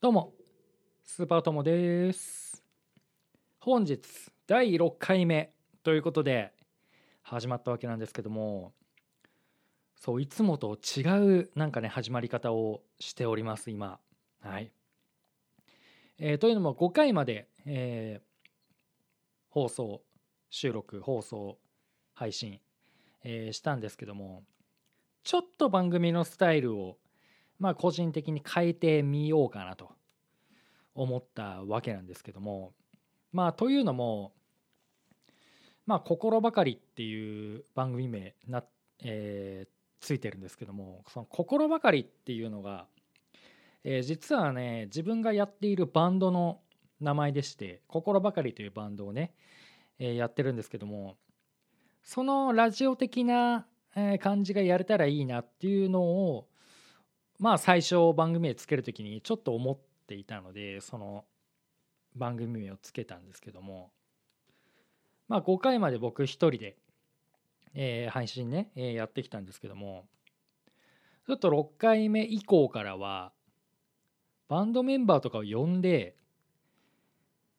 [0.00, 0.32] どうも。
[1.02, 2.62] スーパーともです。
[3.58, 3.98] 本日
[4.46, 5.52] 第6回目。
[5.82, 6.52] ということで
[7.22, 8.74] 始まったわけなんですけども。
[9.96, 13.98] そういつもと違うなんかね始まり方をしております今。
[14.40, 14.70] はい、
[16.20, 18.50] えーというのも5回まで、えー
[19.48, 20.02] 放送
[20.48, 21.58] 収録放送
[22.14, 22.60] 配信、
[23.24, 24.44] えーしたんですけども
[25.24, 26.98] ちょっと番組のスタイルを
[27.58, 29.90] まあ個人的に変えてみようかなと
[30.94, 32.72] 思ったわけなんですけども
[33.32, 34.32] まあというのも
[35.86, 38.64] まあ「心ばかり」っていう番組名な、
[39.02, 42.86] えーついてるんですけどもその「心ばかり」っていうのが、
[43.82, 46.60] えー実はね自分がやっているバンドの
[47.00, 49.34] 名前でして「心ばかり」というバンドをね、
[49.98, 51.16] えーやってるんですけども
[52.04, 53.66] そのラジオ的な
[54.20, 56.48] 感じがやれたらいいなっていうのを
[57.38, 61.24] まあ最初番組名つける時にちょっと思っていたのでその
[62.16, 63.90] 番組名をつけたんですけども。
[65.28, 66.76] まあ5回まで僕一人で、
[67.74, 70.06] えー配信ね、えーやってきたんですけども。
[71.26, 73.32] ちょっと6回目以降からは
[74.48, 76.16] バンドメンバーとかを呼んで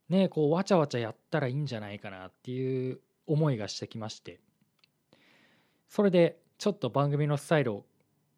[0.09, 4.39] ねこうわちゃわちゃやったらいいんじゃないかなっていう思いがしてきまして。
[5.87, 7.85] それでちょっと番組のスタイルを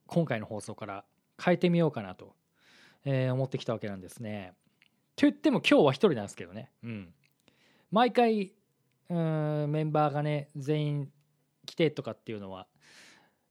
[0.06, 1.06] 今回の放送から
[1.44, 2.36] 変えてみようかなと、
[3.06, 4.54] えー思ってきたわけなんですね。
[5.16, 6.72] と言っても今日は一人なんですけどね。
[6.84, 7.14] うん。
[7.92, 8.54] 毎回
[9.10, 11.12] うんメンバーがね全員
[11.66, 12.68] 来てとかっていうのは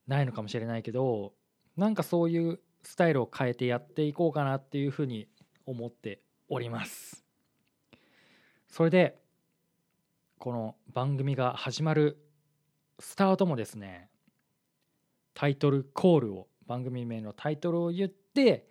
[0.07, 1.35] ないのかもしれないけど
[1.77, 5.29] なんかそういうスタイルを変えてやっていこうかなっていうふうに
[5.67, 7.25] 思っております。
[8.69, 9.19] それで
[10.39, 12.19] この番組が始まる
[12.99, 14.09] スタートもですね
[15.35, 18.69] タイトルコールを番組名のタイトルを言って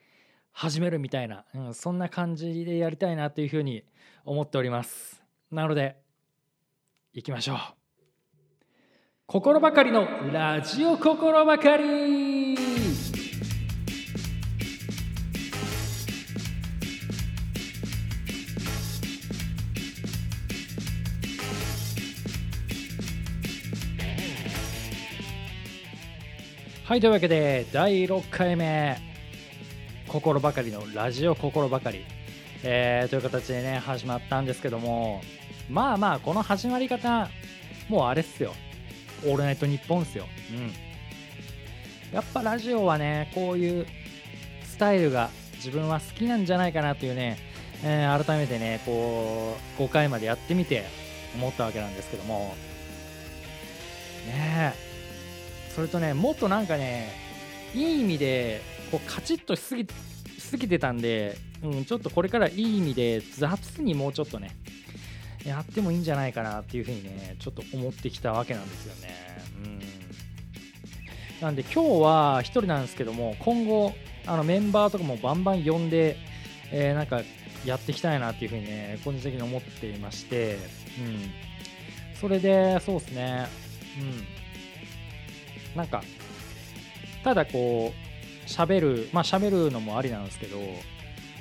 [0.54, 3.84] 始めるみたいな、うん、そんな感じでやりたいなというふうに
[4.24, 5.22] 思っております。
[5.52, 5.98] なので
[7.14, 7.58] いきましょう。
[9.26, 12.69] 心ばかりのラジオ心ばかり。
[26.90, 28.98] はいというわけで第6回目
[30.08, 32.04] 心ばかりのラジオ心ばかり、
[32.64, 35.22] えーという形でね始まったんですけども
[35.70, 37.30] まあまあこの始まり方
[37.90, 38.56] もうあれっすよ
[39.24, 40.26] 「オールナイトニッポン」っすよ。
[40.52, 40.74] うん。
[42.12, 43.86] やっぱラジオはねこういう
[44.64, 47.38] スタイルが自分は好きなんじゃないかなというね、
[47.84, 50.86] えー改めてねこう5回までやってみて
[51.36, 52.56] 思ったわけなんですけども。
[54.26, 54.89] ねえ。
[55.76, 57.12] それとねもっとなんかね
[57.74, 59.88] いい意味でこうカチッとしすぎ
[60.38, 64.56] しすぎてたんで、うん、ちょっとこれからいい意味で雑にもうちょっとね
[65.46, 69.30] やってもいいんじゃないかなっていうふうにねちょっと思ってきたわけなんですよね。
[71.42, 73.94] なんで今日は1人なんですけども今後
[74.26, 76.18] あのメンバーとかもバンバン呼んで、
[76.70, 77.22] えーなんか
[77.66, 80.58] やっていきたいなっていうふうにね個人的に思っていまして、う
[82.16, 83.48] ん、それでそうですね、
[84.00, 84.39] うん、
[85.76, 86.04] なんか
[87.24, 90.58] ただこう喋るまあ喋るのもありなんですけど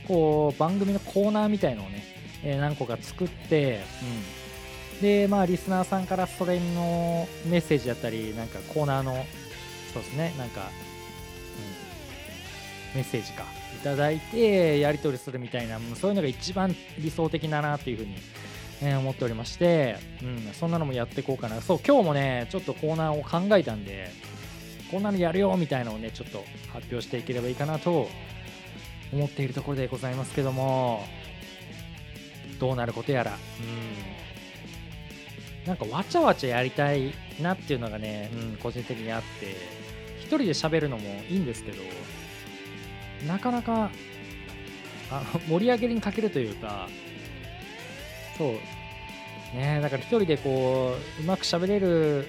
[0.06, 2.04] こう番組のコーナーみたいのをね、
[2.42, 3.80] えー何個か作って、
[4.94, 9.24] うん、でまあリスナーさんからそれのメッセージだったりなんかコーナーの
[9.92, 10.70] そうですねなんか、
[12.94, 13.44] うん、メッセージか。
[13.78, 18.16] いただいてやり取りするみたいなもうそういうのが一番理想的だなっていうふうに、
[18.82, 21.60] え思っておりまして、うん、そんなのもやっていこうかな。
[21.60, 24.10] そう今日もねちょっとコーナーを考えたんで
[24.90, 28.08] こんなのやるよみたいなのをねちょっと発表していければいいかなと
[29.12, 31.04] 思っているところでございますけども
[32.60, 33.32] どうなることやら。
[33.32, 34.18] うん。
[35.66, 37.12] なんかわちゃわちゃやりたい
[37.42, 39.54] なっていうのがね、うん、個人的にあって
[40.18, 41.82] 一人で喋るのもいいんですけど
[43.26, 43.90] なかなか
[45.10, 46.88] あの盛り上げに欠けるというか
[48.38, 49.80] そうね。
[49.82, 52.28] だから一人でこううまく喋れる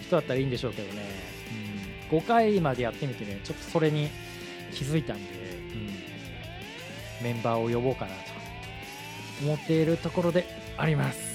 [0.00, 1.02] 人だったらいいんでしょうけどね、
[2.10, 4.08] うん、5回までやってみてねちょっとそれに
[4.72, 5.22] 気づいたんで、
[7.20, 8.30] うん、メンバーを呼ぼうかなと。
[9.42, 10.46] 思っているところで
[10.76, 11.30] あります。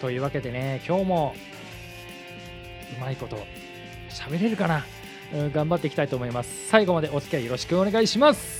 [0.00, 1.34] というわけでね今日も
[2.96, 3.36] うまいこと
[4.08, 4.84] 喋れるかな、
[5.32, 6.68] うん、頑張っていきたいと思います。
[6.68, 8.59] 最後までお付き合いよろしくお願いします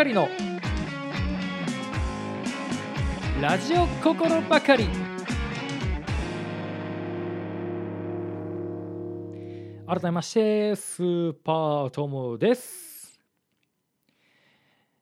[0.00, 0.28] かりの。
[3.38, 4.88] ラジオ心ばかり。
[9.86, 13.20] 改めましてスーパートモです。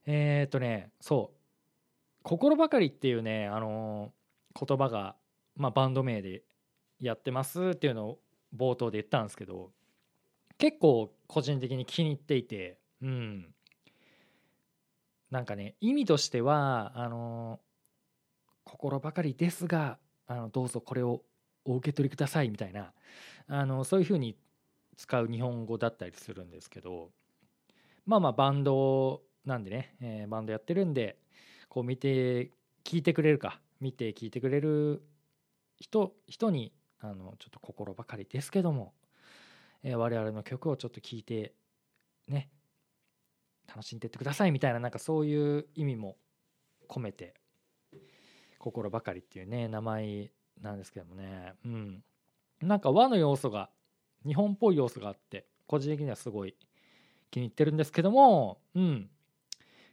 [0.04, 1.38] えー、っとねそう
[2.24, 4.12] 「心ばかり」っていうねあの、
[4.58, 5.14] 言葉が、
[5.54, 6.42] まあ、バンド名で
[6.98, 8.18] やってますっていうのを
[8.52, 9.70] 冒頭で言ったんですけど
[10.56, 13.54] 結構個人的に気に入っていてうん。
[15.30, 17.60] なんかね意味としてはあの
[18.64, 21.22] 心ばかりですがあのどうぞこれを
[21.64, 22.92] お受け取りくださいみたいな
[23.46, 24.36] あのそういうふうに
[24.96, 27.10] 使う日本語だったりするんですけど
[28.06, 31.18] まあまあバンドなんでね、えー、バンドやってるんで
[31.68, 32.50] こう見て
[32.84, 35.02] 聞いてくれるか見て聞いてくれる
[35.78, 38.92] 人人にあのちょっと心ばかりですけども、
[39.82, 41.54] えー、我々の曲をちょっと聞いて
[42.26, 42.48] ね
[43.68, 46.16] 楽しんでってくださいみたいななんかそういう意味も
[46.88, 47.34] 込めて
[48.58, 50.30] 心ばかりっていうね名前
[50.60, 51.54] なんですけどもね。
[51.64, 52.02] うん。
[52.60, 53.70] なんか和の要素が
[54.26, 56.56] 日本っぽい要素があって個人的にはすごい
[57.30, 59.10] 気に入ってるんですけどもうん。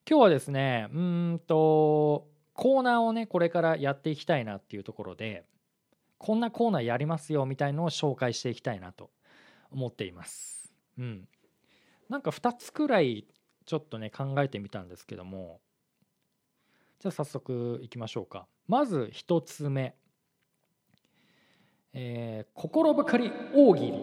[0.10, 5.45] 今日はですねうんとコーナーをねこれからやっていきたいなっていうところで
[6.18, 9.12] こんなコーナーやりますよみたいのを紹介していきたいなと
[9.72, 10.74] 思っています。
[10.98, 11.27] うん、
[12.10, 13.27] なんか2つくらい
[13.66, 15.60] ちょっとね考えてみたんですけども。
[17.00, 18.48] じゃあ早速いきましょうか。
[18.68, 19.96] まず1つ目、
[21.94, 23.94] え、心ばかり大喜利。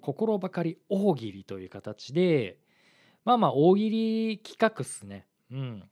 [0.00, 2.60] 心ばかり大喜利という形で
[3.24, 5.26] まあまあ大喜利企画っすね。
[5.50, 5.90] うん。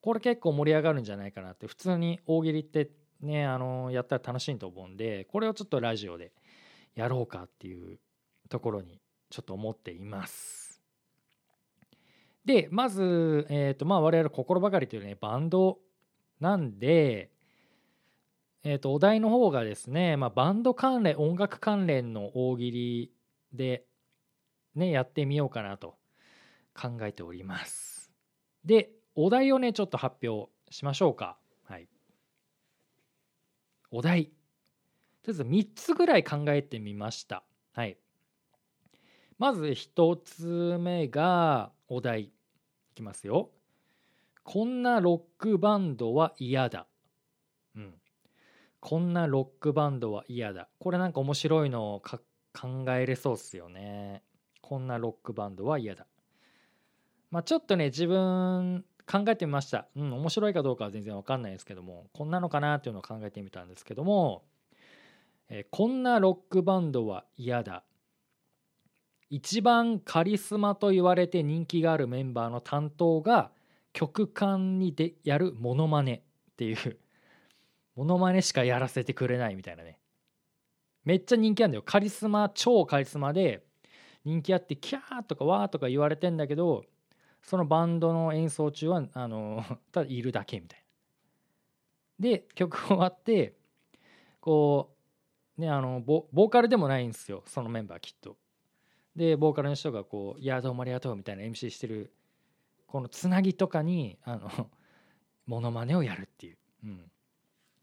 [0.00, 1.66] これ結構盛り上がるんじゃないかなって。
[1.66, 2.90] 普通に大喜利って
[3.20, 6.32] ねあのやったら楽しいと思うんでこれをちょっとラジオで
[6.94, 7.98] やろうかっていう
[8.48, 10.65] ところにちょっと思っています。
[12.46, 15.78] でまず、えーとまあ、我々心ばかりというねバンド
[16.38, 17.32] なんで、
[18.62, 23.12] えー、とお題の方がですね、まあ、バンド関連音楽関連の大喜利
[23.52, 23.84] で、
[24.76, 25.96] ね、やってみようかなと
[26.72, 28.12] 考えております。
[28.64, 31.36] でお題をねちょっと発表しましょうか。
[31.64, 31.88] はい、
[33.90, 34.34] お題とり
[35.28, 37.42] あえず3つぐらい考えてみました。
[37.72, 37.98] はい、
[39.36, 42.30] まず1つ目がお題
[42.96, 43.50] きますよ。
[44.42, 46.86] こんなロックバンドは嫌だ。
[47.76, 47.94] うん。
[48.80, 50.68] こんなロックバンドは嫌だ。
[50.78, 52.18] これなんか面白いのを考
[52.92, 54.22] えれそうっすよね。
[54.60, 56.06] こんなロックバンドは嫌だ。
[57.30, 59.88] まあちょっとね、自分考えてみました。
[59.96, 64.44] うん、面白いかどうかは全然わかんないですけども、こんなのかなっていうのを考えてみたんですけども、
[65.48, 67.84] えー、こんなロックバンドは嫌だ。
[69.28, 73.50] 一番カリスマと言われて人気があるメンバーの担当が
[73.92, 76.20] 曲間にでやるモノマネっ
[76.56, 76.98] ていう
[77.96, 79.98] モノマネしかやらせてくれないみたいなね
[81.04, 83.64] めっちゃ人気あるんだよカリスマ超カリスマで
[84.24, 86.84] 人気あってキャーとかワーとか言われてんだけど
[87.42, 90.86] そのバンドの演奏中はあの ただいるだけみたいな。
[92.18, 93.54] で曲終わって
[94.40, 94.94] こ
[95.56, 98.36] うねあのボーカルでもないんですよそのメンバーきっと。
[99.16, 102.12] でボーカルの人がこう「いやどうもありがとう」みたいな MC してる
[102.86, 104.70] このつなぎとかにあの
[105.46, 107.10] モノマネをやるっていう、うん、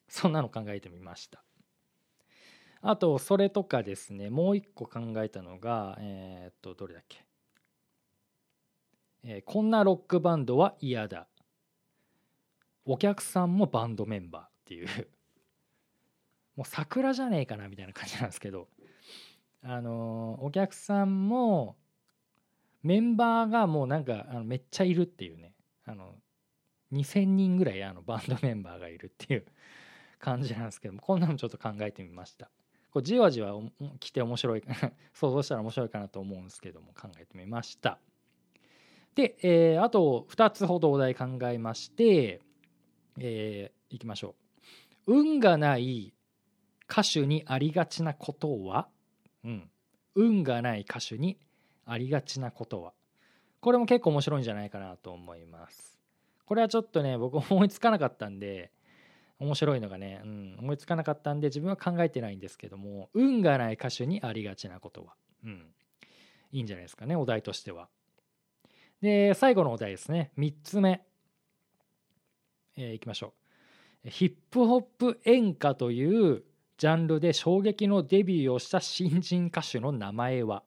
[0.08, 1.44] そんなの考えてみました。
[2.86, 4.30] あとそれとかですね。
[4.30, 7.26] もう一個考えたのがえー、っとどれだっけ、
[9.24, 11.28] えー、こんなロックバンドは嫌だ。
[12.86, 14.88] お客さんもバンドメンバーっていう。
[16.58, 18.68] もう桜じゃねえかなみたいな感じなんですけど。
[19.64, 21.78] あのお客さんも
[22.82, 25.54] メンバーがもうなんかあのめっちゃいるっていうね。
[25.86, 26.16] あの
[26.94, 29.46] 2,000人ぐらいあのバンドメンバーがいるっていう
[30.20, 32.50] 感じなんですけどもこんなのちょっと考えてみました。
[32.92, 33.54] こうじわじわ
[34.00, 34.64] 来て面白い
[35.14, 38.00] 想像したら面白いかなと思うんですけども考えてみました。
[39.16, 42.42] で、えー、あと2つほどお題考えまして
[43.20, 44.36] えー、いきましょ
[45.08, 45.14] う。
[45.16, 46.14] 運がない
[46.90, 48.88] 歌手にありがちなことは？
[49.44, 49.70] うん、
[50.16, 51.38] 運がない歌手に
[51.86, 52.94] ありがちなことは。
[53.62, 56.00] これも結構面白いんじゃないかなと思います。
[56.46, 58.72] これはちょっとね僕思いつかなかったんで
[59.40, 65.14] 面白いのがね、うん、思いつかなかったんで自分は考えてないんですけども運がない歌手にありがちなことは、
[65.46, 65.66] うん、
[66.52, 67.88] いいんじゃないですかねお題としては。
[69.02, 70.32] で最後のお題ですね。
[70.38, 71.04] 3つ目、
[72.78, 73.34] えー、いきましょ
[74.06, 74.10] う。
[74.10, 76.44] ヒップホップ演歌という
[76.84, 80.64] ジャンルで衝撃のデビューをした新人歌手の名前は？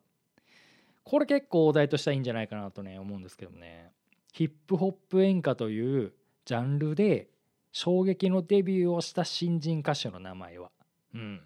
[1.04, 3.92] これ結構お題としてはいいんじゃないかなとね思うんですけどね。
[4.32, 6.14] ヒップホップ演歌という
[6.46, 7.28] ジャンルで
[7.70, 10.70] 衝撃のデビューをした新人歌手の名前は？
[11.14, 11.42] うん。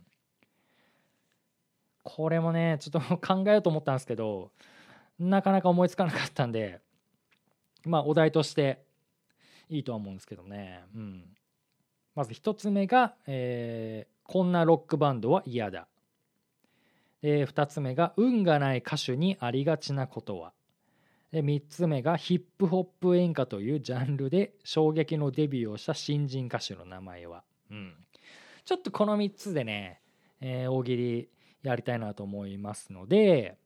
[2.04, 4.52] これもねちょっと考えようと思ったんですけど
[5.18, 6.78] なかなか思いつかなかったんで
[7.84, 8.84] まあお題として
[9.68, 11.24] いいとは思うんですけどね、うん、
[12.14, 15.88] まず1つ目が、えー、こんなロックバンドは嫌だ」
[17.20, 20.52] で2つ目が「運がない歌手にありがちなことは」
[21.32, 27.96] で3つ目がヒップホップ演歌というジャンルで衝撃のデビューをした新人歌手の名前は、うん、
[28.64, 30.00] ちょっとこの3つでね、
[30.40, 31.28] えー、大喜利
[31.64, 33.58] やりたいなと思いますので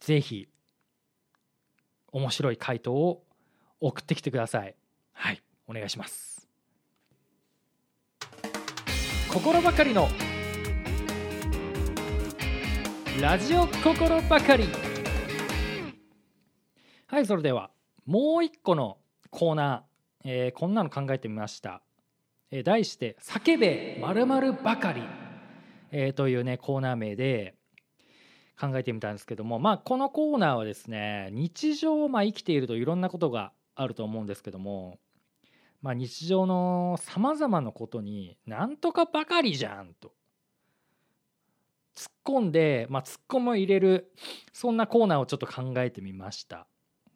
[0.00, 0.48] 是非
[2.10, 3.22] 面白い回答を
[3.78, 4.74] 送ってきてください。
[5.12, 6.39] はいお願いします。
[9.32, 10.08] 心ばかりの。
[13.22, 14.64] ラジオ心ばかり。
[17.06, 17.70] はいそれでは
[18.06, 18.98] もう一個の
[19.30, 21.80] コーナー、えー、こんなの考えてみました、
[22.50, 25.02] えー、題して「叫べまるばかり」
[25.92, 27.54] えー、というねコーナー名で
[28.60, 29.60] 考えてみたんですけども。
[29.60, 34.98] まあこのコーナーはですね日常、まあ、生きているといろんなことがあると思うんですけども、
[35.82, 40.12] まあ、日常のさまざまなことに「なんとかばかりじゃん」と。
[41.94, 44.12] 突っ込んで、まあ、突っ込み入れる
[44.52, 46.66] そんなコーナーをちょっと考えてみました。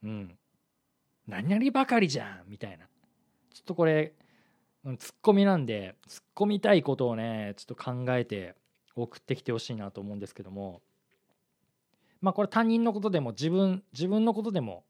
[0.03, 0.39] うん、
[1.27, 2.87] 何々ばかりじゃんみたいな。
[3.55, 4.15] ちょっとこれ
[4.99, 8.55] ツッコミなんで突っ込みたいことをねちょっと考えて
[8.95, 10.83] 送ってきてほしいなと思うんですけども。
[12.21, 14.85] まあこれ他人のことでも自分自分のことでも、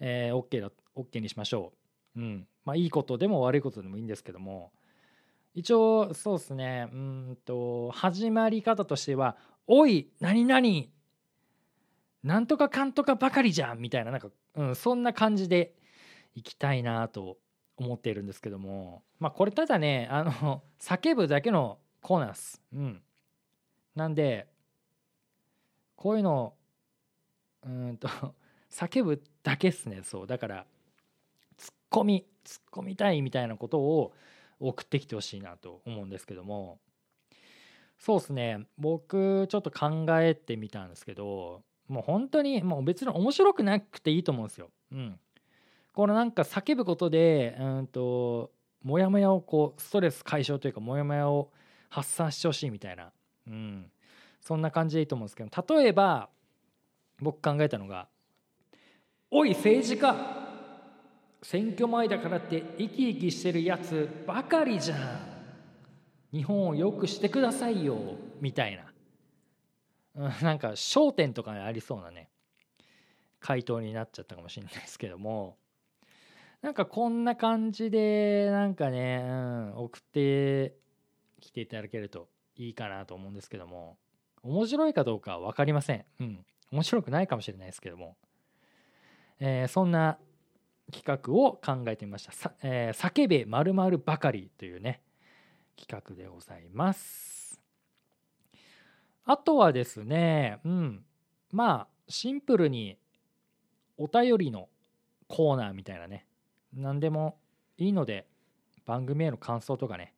[0.00, 1.72] えー、OK だ OK にしましょ
[2.16, 2.20] う。
[2.20, 2.48] うん。
[2.66, 4.72] まあいいことでも悪いことでもいいんですけども。
[5.54, 6.90] 一応そうですね。
[6.92, 10.68] うんと始まり方としては「おい何々
[12.22, 15.74] なんとかかんとかばかりじゃん」みたいななんか、うん、そんな感じで
[16.34, 17.38] いきたいなと
[17.78, 19.02] 思っているんですけども。
[19.18, 22.60] まあこれただねあの叫ぶだけのコーナーです。
[22.74, 23.02] うん、
[23.94, 24.46] なんで
[25.94, 26.54] こういうの
[27.62, 28.08] うんと
[28.68, 30.26] 叫ぶだけっすねそう。
[30.26, 30.66] だから
[31.56, 32.26] ツッコミ。
[32.46, 34.12] ツッコみたいみたいなことを
[34.60, 36.78] 送ってきてほしいなと思うんですけども。
[37.98, 38.66] そうですね。
[38.78, 44.70] 僕ちょっと考えてみたんですけどもう本当にもう別に面白くなくていいと思うんですよ。
[44.92, 45.18] うん、
[45.94, 51.50] このなんか叫ぶことでうんとモヤモヤをこうストレス解消というかモヤモヤを
[51.88, 53.10] 発散してほしいみたいな、
[53.48, 53.90] うん、
[54.40, 56.28] そんな感じでいいと思うんですけど例えば
[57.20, 58.08] 僕考えたのが
[59.30, 60.45] 「おい政治家！
[61.42, 65.36] 選挙前だからって生き生きしてるやつばかりじゃん。
[66.32, 67.96] 日本をよくしてくださいよ」
[68.40, 68.92] みたいな、
[70.26, 72.30] うん、なんか焦点とかありそうなね。
[73.40, 75.56] 回答になっちゃったかもしれないですけども。
[76.62, 80.74] なんかこんな感じでなんかね、うん、送って
[81.40, 83.98] きていただけるといいかなと思うんですけども。
[84.42, 86.04] 面白いかどうかは分かりません。
[86.20, 86.46] うん。
[86.70, 88.16] 面白くないかもしれないですけども、
[89.38, 90.18] えー、そんな
[90.96, 95.02] 企画を考えてみました「さえー、叫べまるばかり」というね
[95.76, 97.60] 企画でございます。
[99.24, 101.04] あとはですねうん
[101.52, 102.98] まあシンプルに
[103.98, 104.68] お便りの
[105.28, 106.26] コーナーみたいなね
[106.72, 107.38] 何でも
[107.76, 108.26] いいので
[108.84, 110.14] 番組への感想とかね、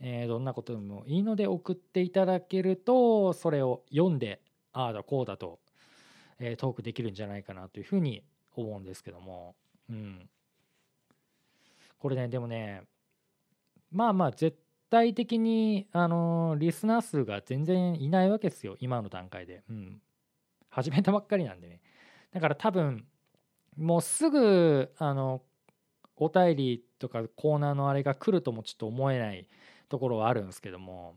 [0.00, 4.40] えー、どんなことでもいいので送っていただけるとそれを読んで
[4.72, 5.60] ああだこうだと
[6.40, 8.24] えトークできるんじゃないかなというふうに
[8.56, 9.54] 思うんですけども、
[9.90, 10.28] うん、
[11.98, 12.82] これねでもね
[13.90, 14.56] まあまあ絶
[14.88, 20.00] 対的にあのリスナー数が全然いないわけですよ今の段階で、うん、
[20.68, 21.80] 始めたばっかりなんでね。
[22.32, 23.04] だから多分
[23.76, 25.42] もうすぐあの
[26.16, 29.48] お便りとかコーナーのあれが来るともちょっと思えない
[29.88, 31.16] ところはあるんですけども。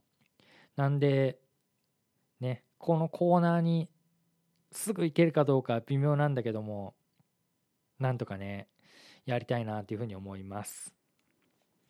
[0.76, 1.38] なんで
[2.40, 3.90] ねこのコーナーに
[4.72, 6.96] すぐ行けるかどうか微妙なんだけども
[8.04, 8.68] なんとかね
[9.26, 10.94] やりたいなっていうふうに思います。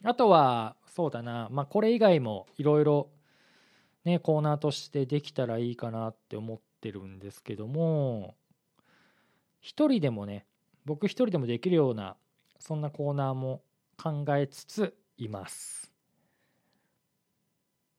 [0.03, 3.09] あとはそうだなまあこれ以外もいろいろ
[4.05, 8.35] ねコーナーとしてできたらいいかなって思ってるんですけども
[9.59, 10.45] 一人でもね
[10.85, 12.15] 僕一人でもできるような
[12.59, 13.63] そんなコーナーも
[13.97, 15.91] 考えつついます。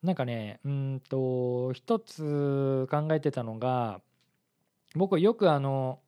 [0.02, 4.02] なんかねうんと一つ考えてたのが
[4.94, 6.00] 僕よくあの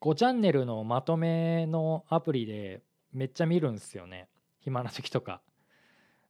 [0.00, 4.28] 5チャンネルのまとめのアプリでめっちゃ見るんですよね。
[4.60, 5.42] 暇な時とか。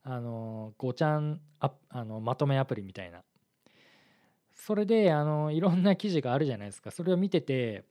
[0.03, 3.23] あの5ちゃんああのまとめアプリみたいな。
[4.55, 6.91] それであのいろんな記事があるじゃないですか。
[6.91, 7.85] それを見てて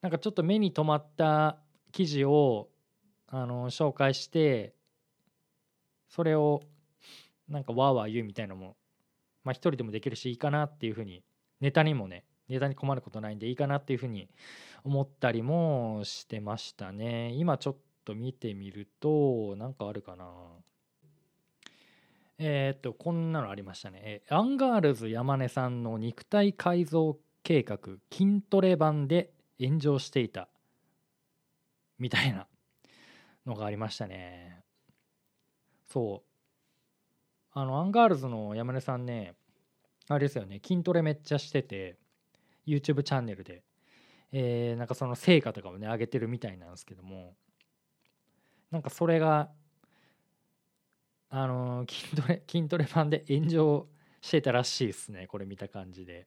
[0.00, 1.58] なんかちょっと目に留まった
[1.92, 2.68] 記事を
[3.28, 4.74] あの紹介して
[6.08, 6.62] それを
[7.48, 8.76] なんかわーわー言うみたいなのも
[9.44, 11.22] まあ一人でもできるしいいかなっていうふうに
[11.60, 14.28] ネタにもねネタに困ることないんでいいかなっていうふうに
[14.84, 17.32] 思ったりもしてましたね。
[17.34, 20.26] 今ちょっと見てみるとなんかあるかな。
[22.38, 24.22] え、っとこんなのありましたね。
[24.30, 27.78] アンガールズ山根さんの肉体改造計画
[28.10, 30.48] 筋トレ版で炎上していた
[31.98, 32.46] みたいな
[33.44, 34.62] のがありましたね。
[35.86, 36.28] そう。
[37.52, 39.34] あのアンガールズの山根さんね
[40.08, 40.60] あれですよね。
[40.64, 41.98] 筋トレめっちゃしてて
[42.68, 43.62] YouTube チャンネルで、
[44.32, 47.34] えー、なんかその成果とかをね上げてるみたいなんですけども
[48.70, 49.50] なんかそれが
[51.30, 53.88] あのー、筋トレ 筋トレ版で炎上
[54.20, 56.26] してたらしいですねこれ見た感じで。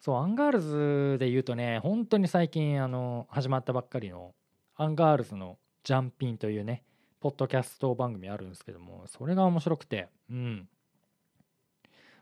[0.00, 4.34] そうアンガールズで言うとね本当に最近あの始まったばっかりの
[4.74, 6.84] アンガールズのジャンピンというね
[7.20, 10.68] ポッドキャスト番組あるんですけどもそれが面白くてうん。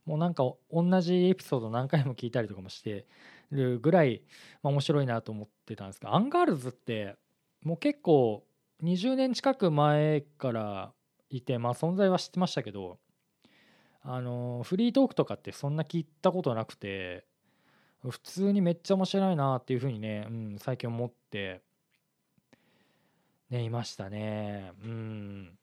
[0.04, 3.06] もうなんか同じエピソード何回も聞いたりとかもして
[3.50, 4.22] るぐらい、
[4.62, 7.16] まあ、面白いなと思ってたんですがアンガールズって
[7.62, 8.44] もう結構
[8.82, 10.92] 20年近く前から
[11.30, 12.98] いてまあ存在は知ってましたけど
[14.02, 17.24] あのフリートークとかってそんな聞いたことなくて
[18.08, 21.62] 普通にめっちゃ面白いなっていうふうにね、うん、最近思って
[23.48, 24.72] ねいましたね。
[24.82, 25.58] うん。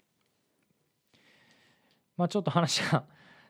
[2.15, 3.03] まあちょっと話が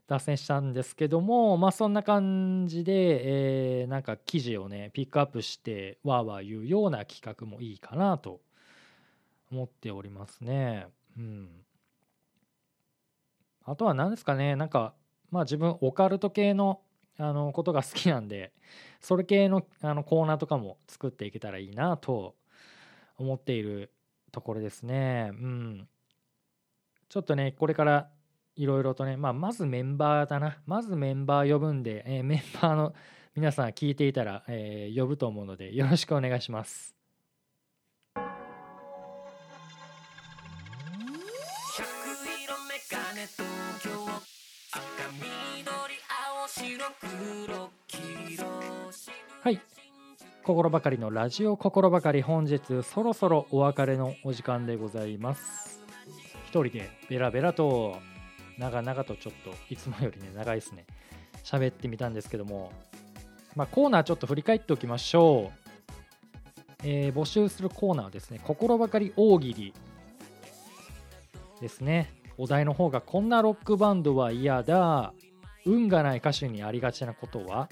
[0.09, 8.41] 脱線したんですけどもまあそんな感じで、えー、なんか記事をねピックアップしてわーわー言うような企画もいいかなと
[9.51, 10.87] 思っておりますね。
[11.15, 11.49] うん、
[13.65, 14.95] あとは何ですかねなんか
[15.29, 16.81] まあ自分オカルト系の
[17.19, 18.53] あのことが好きなんで
[19.01, 22.35] それ系のあのコーナーとかも作っていけたらいいなと
[23.17, 23.91] 思っている
[24.31, 25.29] ところですね。
[25.33, 25.87] うん、
[27.09, 28.09] ちょっとねこれから
[28.59, 30.57] いろいろとね、まあ、まずメンバーだな。
[30.65, 32.93] まずメンバー呼ぶんで、えー、メンバーの
[33.33, 36.93] 皆さん聞いていたら、えー、呼ぶと思うので、よろしくお願いします。
[49.41, 49.61] はい。
[50.43, 55.81] 心ばかりのラジオ心ばかり本日そろそろお別れのお時間でございます。
[56.47, 57.99] 一人でベラベラと
[58.59, 60.85] 長々とちょっといつもよりね長いですね。
[61.43, 62.71] 喋ってみたんですけども。
[63.55, 65.69] まあコーナーちょっと振り返っておきましょう。
[66.83, 69.73] え、募集するコーナーはですね心ばかり大喜利
[71.61, 72.13] ですね。
[72.37, 75.13] お題の方がこんなロックバンドは嫌だ。
[75.65, 77.69] 運がない歌手にありがちなことは。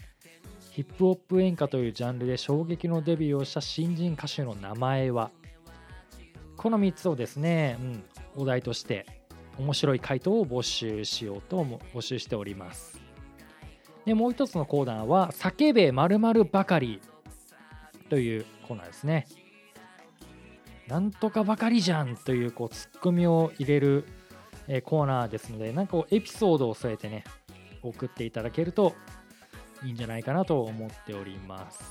[0.72, 5.32] ヒップホップ演歌というジャンルで衝撃のデビューをした新人歌手の名前は。
[6.56, 8.04] この3つをですね、うん、
[8.36, 9.17] お題として
[9.58, 13.00] 面白い回答を募集しようと募集しております。
[14.06, 17.02] でもう一つのコーナーは「叫べまるばかり」
[18.10, 19.28] というコーナーですね。
[20.88, 24.06] なんとかばかりじゃんというこうツッコミを入れる
[24.86, 27.26] コーナーですのでなんかエピソードを添えてね
[27.84, 28.96] 送っていただけると
[29.84, 31.84] いいんじゃないかなと思っております。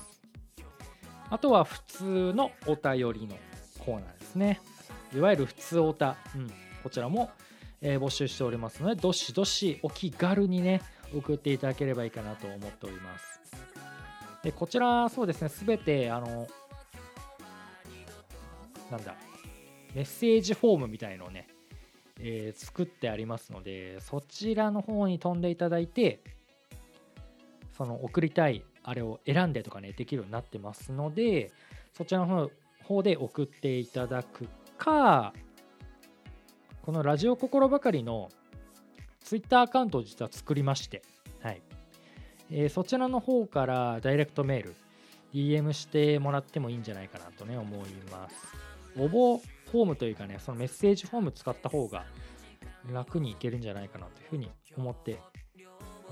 [1.28, 3.36] あとは普通のお便りの
[3.84, 4.60] コーナーですね。
[5.14, 6.50] いわゆる普通おた、うん、
[6.82, 7.30] こちらも
[7.82, 10.82] えー、募集しておりますのでどしどしお気軽にね
[11.14, 13.40] 送っていただければいいかなと思っております。
[14.42, 16.46] でこちらそうですね全てあの
[18.90, 19.14] なんだ
[19.94, 21.48] メッセージフォームみたいのをね、
[22.20, 26.22] えー、作ってありますのでそちらの方に飛んでいただいて
[27.76, 31.50] その送りたいあれを選んでとかねできるようになってますので
[31.92, 32.50] そちらの
[32.84, 34.46] 方で送っていただく
[34.78, 35.32] か
[36.86, 38.28] このラジオ心ばかりの
[39.24, 41.02] ツイッターアカウントを実は作りまして、
[41.42, 41.60] はい。
[42.48, 44.76] えー、そちらの方からダイレクトメール
[45.34, 48.36] DM してもらってもいいんじゃないかなとね思います。
[48.96, 49.40] 応募
[49.72, 52.04] フォームというかねそのメッセージフォーム使った方が
[52.92, 55.18] 楽にいけるんじゃないかなというふうに思って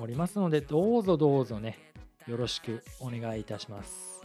[0.00, 1.78] おりますのでどうぞどうぞね
[2.26, 4.24] よろしくお願いいたします。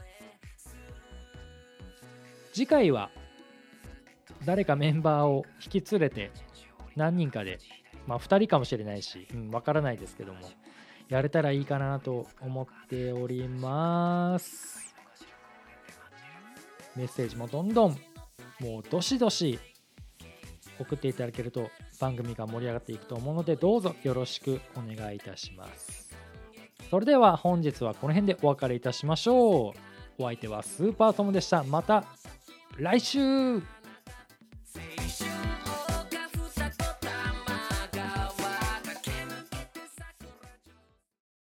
[2.53, 3.11] 次回は
[4.45, 6.31] 誰かメンバーを引き連れて
[6.95, 7.59] 何人かで、
[8.07, 10.39] まあ、2人かもしれないし、うん、分からないですけども
[11.09, 14.95] やれたらいいかなと思っております。
[16.95, 17.97] メッセージもどんどん
[18.59, 19.59] もうどしどし
[20.79, 26.09] 送っていただけると番組が盛り上がっていくと思うのでどうぞよろしくお願いいたします。
[26.89, 30.23] それでは本日はこの辺でお別れいたしましょう。
[30.23, 31.63] お相手はスーパートムでした。
[31.63, 32.05] また
[32.77, 33.78] 来週。